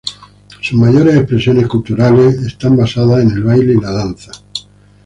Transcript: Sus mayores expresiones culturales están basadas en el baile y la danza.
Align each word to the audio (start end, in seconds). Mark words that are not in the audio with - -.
Sus 0.61 0.73
mayores 0.79 1.15
expresiones 1.15 1.67
culturales 1.67 2.41
están 2.41 2.75
basadas 2.75 3.21
en 3.21 3.33
el 3.33 3.43
baile 3.43 3.73
y 3.73 3.79
la 3.81 3.91
danza. 3.91 4.31